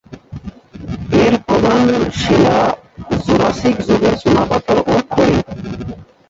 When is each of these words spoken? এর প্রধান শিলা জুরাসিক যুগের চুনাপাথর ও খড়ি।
এর 1.21 1.33
প্রধান 1.47 1.81
শিলা 2.19 2.57
জুরাসিক 3.23 3.75
যুগের 3.87 4.15
চুনাপাথর 4.21 4.77
ও 4.85 4.95
খড়ি। 5.11 5.37